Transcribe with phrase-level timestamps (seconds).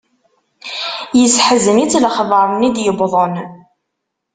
[1.19, 3.35] Yesseḥzen-itt lexber-nni d-yewwḍen.